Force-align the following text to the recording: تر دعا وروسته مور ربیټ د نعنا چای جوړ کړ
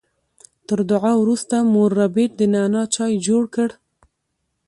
تر 0.67 0.79
دعا 0.91 1.13
وروسته 1.21 1.55
مور 1.73 1.89
ربیټ 2.01 2.31
د 2.37 2.41
نعنا 2.53 2.83
چای 2.95 3.13
جوړ 3.27 3.43
کړ 3.55 3.69